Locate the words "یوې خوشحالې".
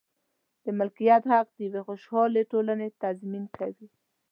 1.67-2.41